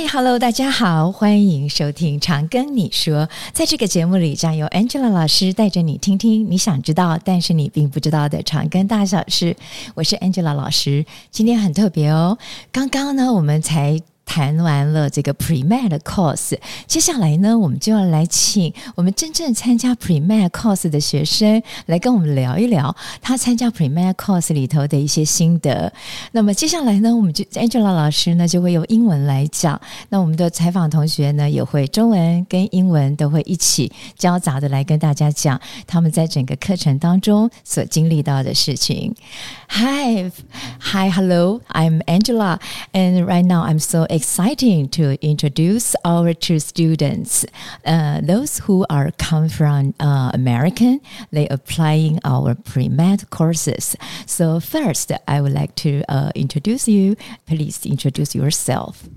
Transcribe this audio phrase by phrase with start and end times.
[0.00, 3.26] 嗨，Hello，大家好，欢迎收听《常跟你说》。
[3.52, 9.56] 在这个节目里，将由 Angela 老师带着你听听你想知道，但是你并不知道的常跟大小事。
[9.96, 12.38] 我是 Angela 老师，今天很特别哦。
[12.70, 14.00] 刚刚呢，我们才。
[14.28, 16.54] 谈完了这个 pre med 的 course，
[16.86, 25.90] 接下来呢，我们就要来请我们真正参加 pre med course 的学生来跟我们聊一聊他参加 pre med course 里头的一些心得。
[26.32, 39.14] 那么接下来呢，我们就 Angela 老师呢就会用英文来讲，那我们的采访同学呢也会中文跟英文都会一起交杂的来跟大家讲他们在整个课程当中所经历到的事情。
[39.70, 40.30] Hi,
[40.80, 42.58] hi, hello, I'm Angela,
[42.92, 47.46] and right now I'm so exciting to introduce our two students.
[47.84, 51.00] Uh, those who are come from uh, American,
[51.30, 53.94] they are applying our pre-med courses.
[54.26, 57.14] So first, I would like to uh, introduce you.
[57.46, 59.08] Please introduce yourself.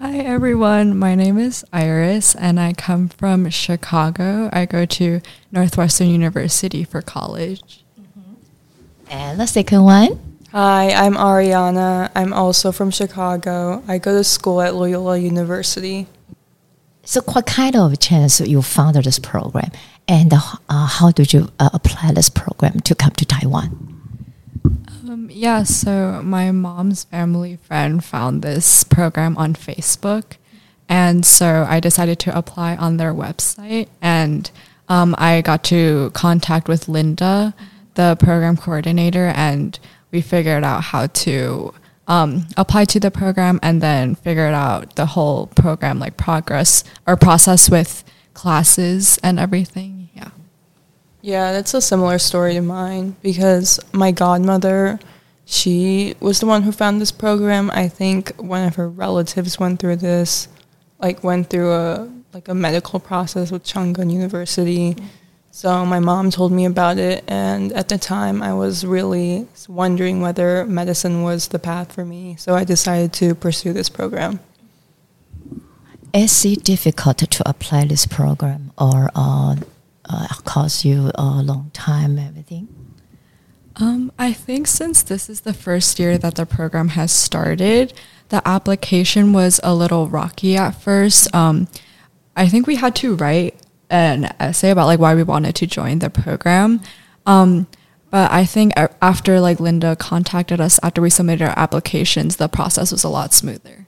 [0.00, 4.50] Hi everyone, my name is Iris and I come from Chicago.
[4.52, 7.84] I go to Northwestern University for college.
[9.10, 10.27] And the second one.
[10.52, 12.10] Hi, I'm Ariana.
[12.14, 13.82] I'm also from Chicago.
[13.86, 16.06] I go to school at Loyola University.
[17.04, 19.70] So, what kind of chance you found this program,
[20.08, 24.00] and uh, how did you uh, apply this program to come to Taiwan?
[25.06, 30.38] Um, yeah, so my mom's family friend found this program on Facebook,
[30.88, 34.50] and so I decided to apply on their website, and
[34.88, 37.52] um, I got to contact with Linda,
[37.96, 39.78] the program coordinator, and
[40.10, 41.72] we figured out how to
[42.06, 47.16] um, apply to the program and then figured out the whole program like progress or
[47.16, 48.02] process with
[48.34, 50.08] classes and everything.
[50.14, 50.30] Yeah.
[51.20, 54.98] Yeah, that's a similar story to mine because my godmother,
[55.44, 57.70] she was the one who found this program.
[57.72, 60.48] I think one of her relatives went through this,
[60.98, 64.94] like went through a like a medical process with Chang Gung University.
[64.94, 65.06] Mm-hmm
[65.58, 70.20] so my mom told me about it, and at the time I was really wondering
[70.20, 72.36] whether medicine was the path for me.
[72.38, 74.38] So I decided to pursue this program.
[76.14, 79.56] Is it difficult to apply this program, or uh,
[80.08, 82.20] uh, cost you a long time?
[82.20, 82.68] Everything.
[83.74, 87.92] Um, I think since this is the first year that the program has started,
[88.28, 91.34] the application was a little rocky at first.
[91.34, 91.66] Um,
[92.36, 93.60] I think we had to write
[93.90, 96.80] an essay about like why we wanted to join the program.
[97.26, 97.66] Um,
[98.10, 98.72] but I think
[99.02, 103.34] after like Linda contacted us after we submitted our applications, the process was a lot
[103.34, 103.86] smoother.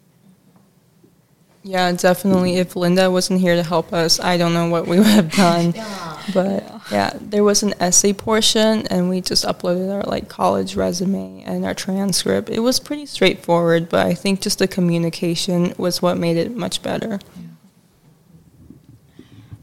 [1.62, 2.56] Yeah, definitely.
[2.56, 5.72] If Linda wasn't here to help us, I don't know what we would have done.
[5.74, 6.22] yeah.
[6.32, 11.42] But yeah, there was an essay portion, and we just uploaded our like college resume
[11.44, 12.48] and our transcript.
[12.48, 16.82] It was pretty straightforward, but I think just the communication was what made it much
[16.82, 17.18] better.
[17.36, 17.49] Yeah.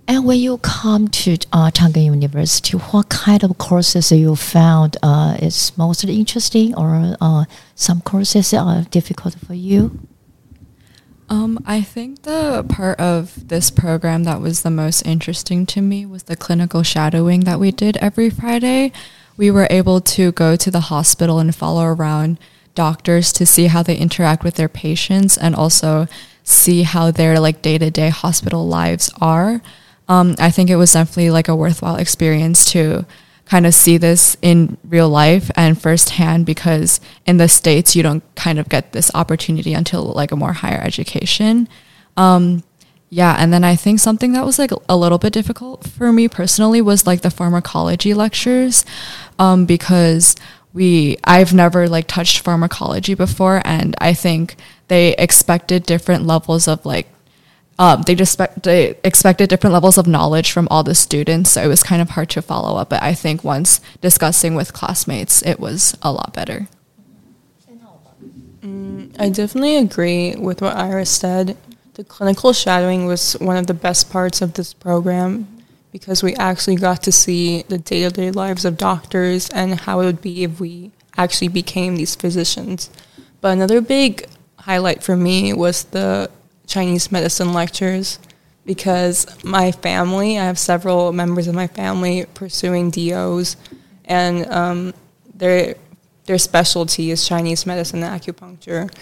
[0.09, 4.95] And when you come to uh, Chang Gung University, what kind of courses you found
[5.03, 7.43] uh, is most interesting, or uh,
[7.75, 9.99] some courses are difficult for you?
[11.29, 16.05] Um, I think the part of this program that was the most interesting to me
[16.05, 18.93] was the clinical shadowing that we did every Friday.
[19.35, 22.39] We were able to go to the hospital and follow around
[22.75, 26.07] doctors to see how they interact with their patients and also
[26.43, 29.61] see how their like day-to-day hospital lives are
[30.07, 33.05] um, I think it was definitely like a worthwhile experience to
[33.45, 38.23] kind of see this in real life and firsthand because in the states you don't
[38.35, 41.67] kind of get this opportunity until like a more higher education.
[42.17, 42.63] Um,
[43.09, 46.27] yeah, and then I think something that was like a little bit difficult for me
[46.27, 48.85] personally was like the pharmacology lectures,
[49.39, 50.35] um, because
[50.73, 54.57] we I've never like touched pharmacology before, and I think
[54.89, 57.07] they expected different levels of like
[57.79, 61.67] um, they just they expected different levels of knowledge from all the students, so it
[61.67, 62.89] was kind of hard to follow up.
[62.89, 66.67] But I think once discussing with classmates, it was a lot better.
[68.61, 71.55] Mm, I definitely agree with what Iris said.
[71.93, 75.47] The clinical shadowing was one of the best parts of this program
[75.91, 79.99] because we actually got to see the day to day lives of doctors and how
[79.99, 82.89] it would be if we actually became these physicians.
[83.39, 84.27] But another big
[84.59, 86.29] highlight for me was the
[86.67, 88.19] Chinese medicine lectures
[88.65, 93.55] because my family, I have several members of my family pursuing DOs,
[94.05, 94.93] and um,
[95.33, 95.75] their
[96.25, 98.93] their specialty is Chinese medicine and acupuncture.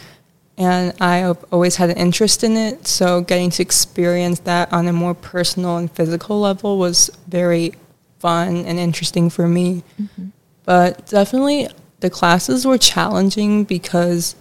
[0.57, 4.87] And I have always had an interest in it, so getting to experience that on
[4.87, 7.73] a more personal and physical level was very
[8.19, 9.83] fun and interesting for me.
[9.99, 10.27] Mm-hmm.
[10.63, 11.67] But definitely,
[11.99, 14.35] the classes were challenging because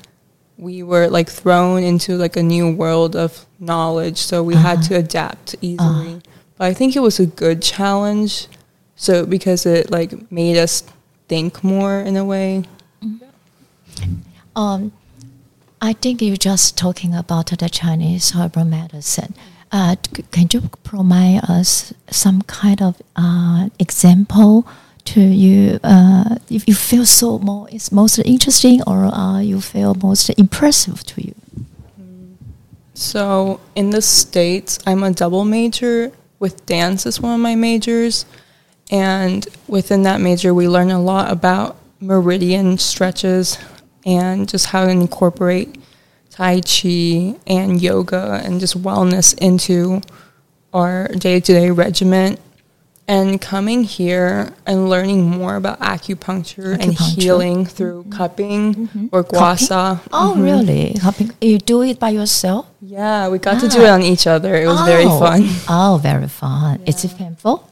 [0.59, 4.89] we were like thrown into like a new world of knowledge, so we had Uh-huh.
[4.89, 6.21] to adapt easily.
[6.57, 8.47] But I think it was a good challenge,
[8.97, 10.85] so because it like made us
[11.29, 12.65] think more in a way.
[14.57, 14.93] Um,
[15.81, 19.35] I think you're just talking about the Chinese herbal medicine.
[19.73, 19.97] Uh,
[20.31, 24.67] can you provide us some kind of uh, example
[25.15, 25.79] to you?
[25.83, 31.05] Uh, if you feel so more, it's most interesting, or uh, you feel most impressive
[31.05, 31.35] to you?
[32.95, 38.27] So in the States, I'm a double major with dance as one of my majors.
[38.91, 43.59] And within that major, we learn a lot about meridian stretches
[44.05, 45.79] and just how to incorporate
[46.31, 50.03] Tai Chi and yoga and just wellness into
[50.73, 52.37] our day to day regimen.
[53.07, 59.39] And coming here and learning more about acupuncture, and healing through cupping or Cupping?
[59.39, 59.99] gua sha.
[60.11, 60.97] Oh, really?
[60.99, 62.65] Helping you do it by yourself?
[62.81, 64.55] Yeah, we got to do it on each other.
[64.57, 65.19] It was very Oh.
[65.21, 65.45] fun.
[65.69, 66.81] Oh, very fun.
[66.87, 67.69] Is it painful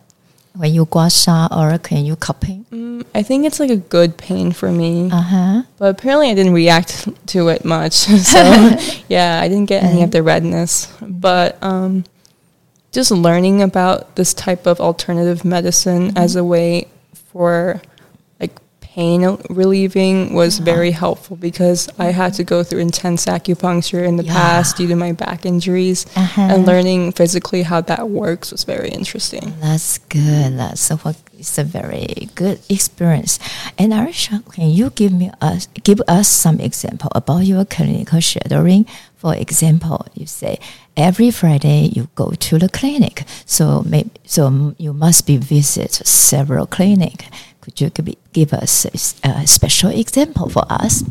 [0.54, 2.66] when you gua sha or can you cupping?
[2.70, 5.62] Mm, I think it's like a good pain for me, Uh huh.
[5.78, 7.92] but apparently I didn't react to it much.
[8.32, 8.40] so
[9.08, 10.92] yeah, I didn't get any of the redness.
[11.00, 12.04] But um,
[12.92, 16.86] just learning about this type of alternative medicine as a way
[17.32, 17.80] for
[18.38, 24.16] like pain relieving was very helpful because I had to go through intense acupuncture in
[24.16, 24.34] the Yeah.
[24.34, 26.42] past due to my back injuries, Uh-huh.
[26.42, 29.54] and learning physically how that works was very interesting.
[29.62, 30.58] That's good.
[30.58, 33.38] That's what- it's a very good experience.
[33.78, 38.84] And Arisha, can you give me us give us some example about your clinical shadowing?
[39.22, 40.58] For example, you say
[40.96, 46.66] every Friday you go to the clinic, so maybe so you must be visit several
[46.66, 47.26] clinic.
[47.60, 47.90] Could you
[48.32, 48.84] give, us
[49.22, 51.04] a special example for us?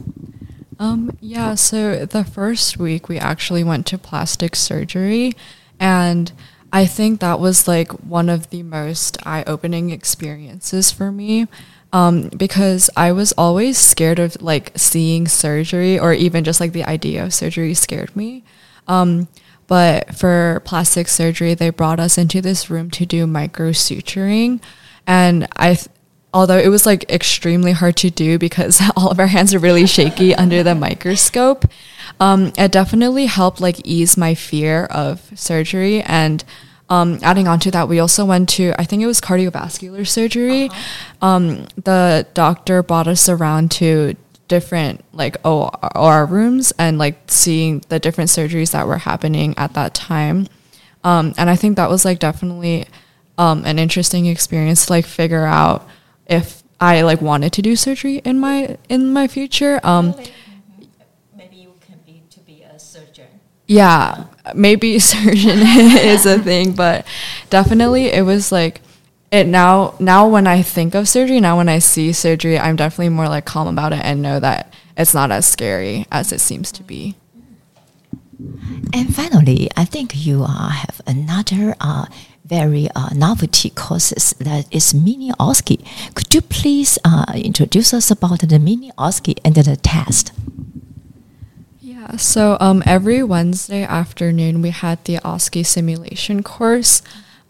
[0.77, 5.31] Um, yeah, so the first week we actually went to plastic surgery
[5.79, 6.33] and
[6.73, 11.47] I think that was like one of the most eye-opening experiences for me.
[11.93, 16.85] Um, because I was always scared of like seeing surgery or even just like the
[16.85, 18.43] idea of surgery scared me.
[18.87, 19.27] Um,
[19.67, 24.61] but for plastic surgery, they brought us into this room to do micro suturing.
[25.07, 25.87] And I, th-
[26.33, 29.87] although it was like extremely hard to do because all of our hands are really
[29.87, 31.65] shaky under the microscope,
[32.19, 36.01] um, it definitely helped like ease my fear of surgery.
[36.03, 36.43] And
[36.91, 40.69] um, adding on to that, we also went to, I think it was cardiovascular surgery.
[41.21, 44.15] Um, the doctor brought us around to
[44.49, 49.95] different like OR rooms and like seeing the different surgeries that were happening at that
[49.95, 50.47] time.
[51.05, 52.85] Um, and I think that was like definitely
[53.37, 55.87] um, an interesting experience to like figure out
[56.25, 59.79] if I like wanted to do surgery in my in my future.
[59.81, 60.13] Um,
[61.37, 63.27] Maybe you can be to be a surgeon.
[63.71, 67.05] Yeah, maybe surgeon is a thing, but
[67.49, 68.81] definitely it was like
[69.31, 73.09] it now now when I think of surgery, now when I see surgery, I'm definitely
[73.09, 76.69] more like calm about it and know that it's not as scary as it seems
[76.73, 77.15] to be.
[78.93, 82.07] And finally, I think you uh, have another uh,
[82.43, 85.79] very uh, novelty courses that is mini OSCE.
[86.13, 90.33] Could you please uh, introduce us about the mini OSCE and the test?
[92.17, 97.01] So um, every Wednesday afternoon we had the OSCE simulation course,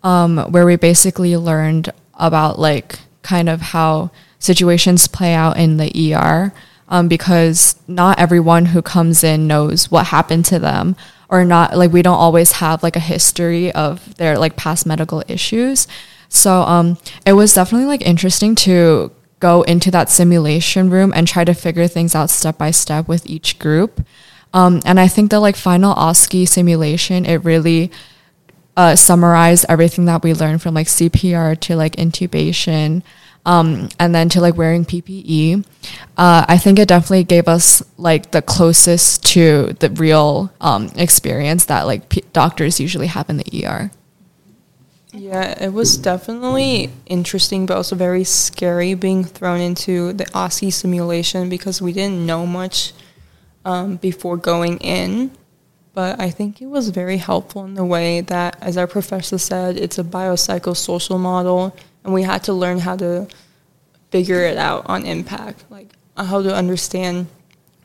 [0.03, 6.13] um, where we basically learned about like kind of how situations play out in the
[6.15, 6.53] ER,
[6.89, 10.95] um, because not everyone who comes in knows what happened to them,
[11.29, 15.23] or not like we don't always have like a history of their like past medical
[15.27, 15.87] issues.
[16.27, 21.43] So um, it was definitely like interesting to go into that simulation room and try
[21.43, 24.05] to figure things out step by step with each group.
[24.53, 27.91] Um, and I think the like final OSCE simulation, it really
[28.75, 33.03] uh, summarized everything that we learned from like CPR to like intubation,
[33.45, 35.65] um, and then to like wearing PPE.
[36.17, 41.65] Uh, I think it definitely gave us like the closest to the real um, experience
[41.65, 43.91] that like p- doctors usually have in the ER.
[45.13, 51.49] Yeah, it was definitely interesting, but also very scary being thrown into the OSCE simulation
[51.49, 52.93] because we didn't know much
[53.65, 55.31] um, before going in.
[55.93, 59.77] But I think it was very helpful in the way that, as our professor said,
[59.77, 63.27] it's a biopsychosocial model, and we had to learn how to
[64.09, 67.27] figure it out on impact, like uh, how to understand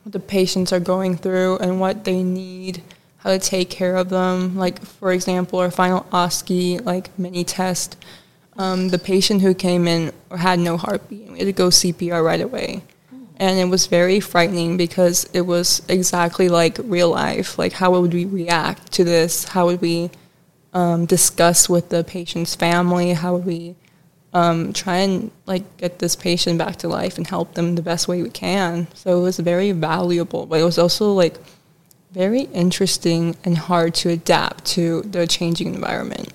[0.03, 2.81] what the patients are going through and what they need,
[3.17, 4.55] how to take care of them.
[4.55, 7.97] Like, for example, our final OSCE, like mini test,
[8.57, 11.67] um, the patient who came in or had no heartbeat, and we had to go
[11.67, 12.83] CPR right away.
[13.37, 17.57] And it was very frightening because it was exactly like real life.
[17.57, 19.45] Like, how would we react to this?
[19.45, 20.09] How would we
[20.73, 23.13] um, discuss with the patient's family?
[23.13, 23.75] How would we
[24.33, 28.07] um, try and like get this patient back to life and help them the best
[28.07, 28.87] way we can?
[28.95, 31.37] So it was very valuable, but it was also like
[32.11, 36.33] very interesting and hard to adapt to the changing environment.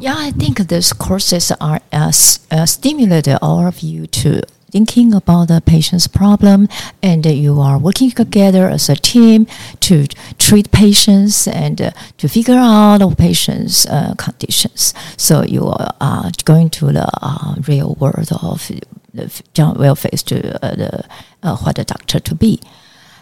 [0.00, 2.12] Yeah, I think these courses are uh,
[2.50, 4.42] uh, stimulated all of you to
[4.74, 6.68] thinking about the patient's problem
[7.00, 9.46] and you are working together as a team
[9.78, 10.08] to
[10.46, 14.92] treat patients and uh, to figure out the patient's uh, conditions.
[15.16, 18.68] So you are uh, going to the uh, real world of
[19.14, 19.42] the
[19.78, 20.34] will face to
[20.80, 21.04] the
[21.44, 22.60] uh, what the doctor to be.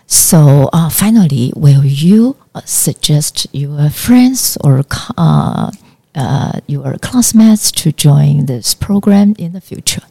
[0.07, 4.85] So uh, finally, will you suggest your friends or
[5.19, 5.71] uh,
[6.15, 10.03] uh, your classmates to join this program in the future?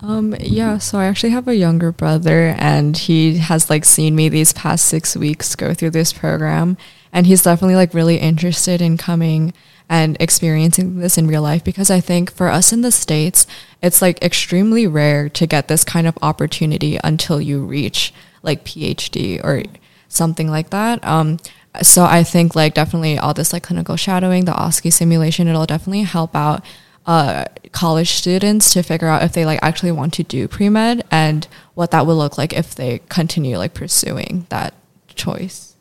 [0.00, 4.28] Um, yeah, so I actually have a younger brother, and he has like seen me
[4.28, 6.76] these past six weeks go through this program,
[7.12, 9.52] and he's definitely like really interested in coming
[9.88, 13.46] and experiencing this in real life because I think for us in the States,
[13.82, 19.42] it's like extremely rare to get this kind of opportunity until you reach like PhD
[19.44, 19.62] or
[20.08, 21.04] something like that.
[21.04, 21.38] Um,
[21.82, 26.02] so I think like definitely all this like clinical shadowing, the OSCE simulation, it'll definitely
[26.02, 26.64] help out
[27.06, 31.04] uh, college students to figure out if they like actually want to do pre med
[31.10, 34.74] and what that will look like if they continue like pursuing that
[35.08, 35.72] choice.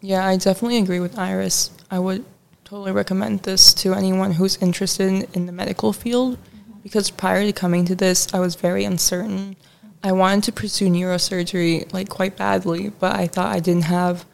[0.00, 1.70] Yeah, I definitely agree with Iris.
[1.88, 2.24] I would
[2.64, 6.38] totally recommend this to anyone who's interested in, in the medical field
[6.82, 9.54] because prior to coming to this, I was very uncertain.
[10.02, 14.26] I wanted to pursue neurosurgery like quite badly, but I thought I didn't have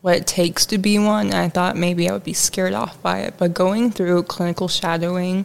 [0.00, 3.00] what it takes to be one, and I thought maybe I would be scared off
[3.02, 3.34] by it.
[3.36, 5.44] But going through clinical shadowing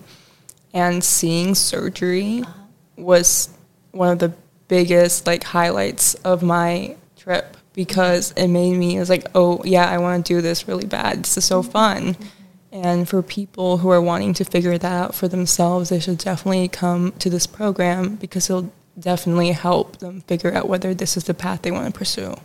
[0.73, 2.53] and seeing surgery uh-huh.
[2.97, 3.49] was
[3.91, 4.33] one of the
[4.67, 9.87] biggest like highlights of my trip because it made me it was like oh yeah
[9.87, 11.23] i want to do this really bad.
[11.23, 11.71] This is so mm-hmm.
[11.71, 12.03] fun.
[12.13, 12.27] Mm-hmm.
[12.71, 16.67] And for people who are wanting to figure that out for themselves they should definitely
[16.67, 21.33] come to this program because it'll definitely help them figure out whether this is the
[21.33, 22.35] path they want to pursue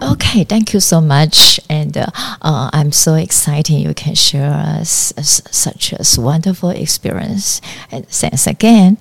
[0.00, 2.06] Okay, thank you so much, and uh,
[2.40, 7.60] uh, I'm so excited you can share us s- such a wonderful experience.
[7.90, 8.98] And thanks again.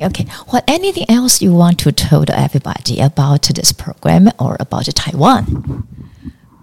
[0.00, 5.86] Okay, what anything else you want to tell everybody about this program or about Taiwan?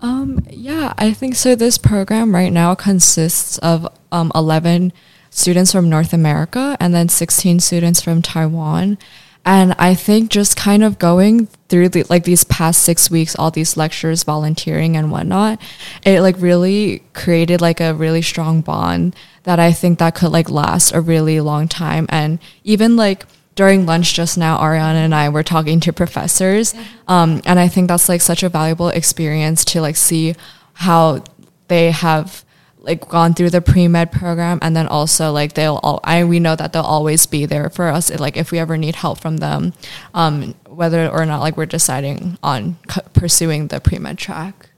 [0.01, 1.55] Um, yeah, I think so.
[1.55, 4.93] This program right now consists of um, 11
[5.29, 8.97] students from North America and then 16 students from Taiwan.
[9.45, 13.51] And I think just kind of going through the, like these past six weeks, all
[13.51, 15.61] these lectures, volunteering and whatnot,
[16.05, 20.49] it like really created like a really strong bond that I think that could like
[20.49, 22.05] last a really long time.
[22.09, 26.73] And even like during lunch just now, Ariana and I were talking to professors.
[27.07, 30.35] Um, and I think that's like such a valuable experience to like see
[30.73, 31.23] how
[31.67, 32.45] they have
[32.81, 36.55] like gone through the pre-med program and then also like they'll all I we know
[36.55, 39.73] that they'll always be there for us like if we ever need help from them
[40.13, 44.69] um, whether or not like we're deciding on c- pursuing the pre-med track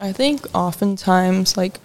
[0.00, 1.80] I think oftentimes like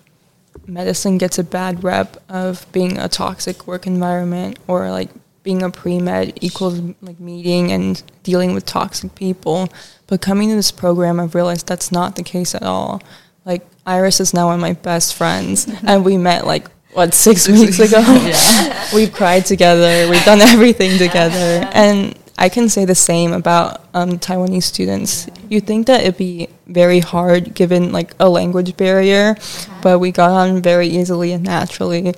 [0.67, 5.09] medicine gets a bad rep of being a toxic work environment or like
[5.43, 9.69] being a pre-med equals like meeting and dealing with toxic people.
[10.07, 13.01] But coming to this program I've realized that's not the case at all.
[13.45, 17.47] Like Iris is now one of my best friends and we met like what six
[17.47, 17.99] weeks ago.
[18.07, 18.87] yeah.
[18.93, 20.09] We've cried together.
[20.09, 25.27] We've done everything together, and I can say the same about um, Taiwanese students.
[25.47, 29.35] You think that it'd be very hard given like a language barrier,
[29.81, 32.13] but we got on very easily and naturally,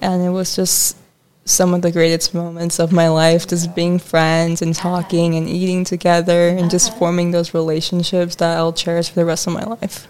[0.00, 0.96] and it was just
[1.44, 5.82] some of the greatest moments of my life just being friends and talking and eating
[5.82, 10.06] together and just forming those relationships that I'll cherish for the rest of my life.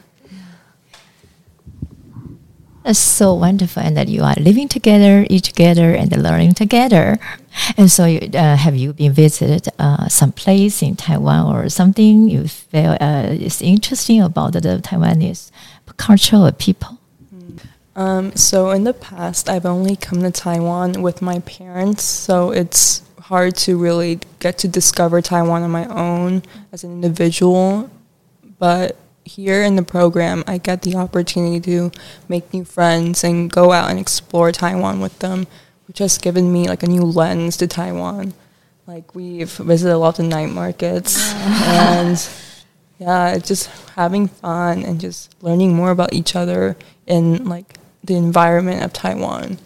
[2.85, 7.19] It's so wonderful, and that you are living together, eat together, and learning together.
[7.77, 12.29] And so, you, uh, have you been visited uh, some place in Taiwan or something
[12.29, 15.51] you feel uh, is interesting about the Taiwanese
[15.97, 16.99] culture or people?
[17.97, 23.03] Um, so in the past, I've only come to Taiwan with my parents, so it's
[23.19, 27.91] hard to really get to discover Taiwan on my own as an individual.
[28.61, 28.97] But
[29.29, 31.93] here in the program, I get the opportunity to
[32.29, 35.47] make new friends and go out and explore Taiwan with them,
[35.87, 38.33] which has given me like a new lens to Taiwan.
[38.87, 42.19] Like we've visited a lot of night markets and
[42.99, 48.83] yeah, just having fun and just learning more about each other in like the environment
[48.83, 49.59] of Taiwan.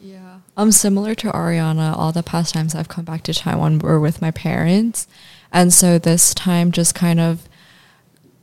[0.00, 4.00] yeah Um, similar to Ariana, all the past times I've come back to Taiwan were
[4.00, 5.06] with my parents,
[5.52, 7.46] and so this time just kind of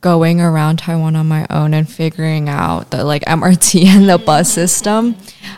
[0.04, 4.54] going around Taiwan on my own and figuring out the like MRT and the bus
[4.54, 5.16] system.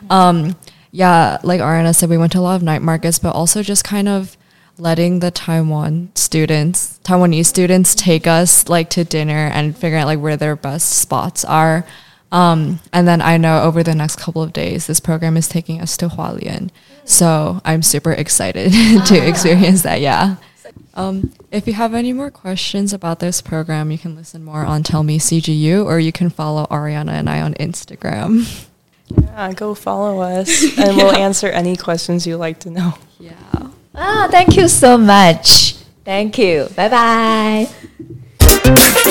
[0.10, 0.56] Um,
[0.92, 3.84] yeah, like Ariana said, we went to a lot of night markets, but also just
[3.84, 4.38] kind of
[4.78, 10.20] letting the Taiwan students, Taiwanese students, take us like to dinner and figuring out like
[10.20, 11.86] where their best spots are.
[12.32, 15.82] Um, and then I know over the next couple of days, this program is taking
[15.82, 16.70] us to Hualien.
[17.04, 18.72] So I'm super excited
[19.08, 20.02] to experience that.
[20.02, 20.36] Yeah.
[20.96, 24.82] Um, if you have any more questions about this program, you can listen more on
[24.84, 28.66] Tell Me CGU or you can follow Ariana and I on Instagram.
[29.10, 32.94] Yeah, go follow us and we'll answer any questions you'd like to know.
[33.20, 33.34] Yeah.
[33.94, 35.74] Ah, thank you so much.
[36.06, 36.68] Thank you.
[36.76, 37.68] Bye
[38.40, 39.02] bye.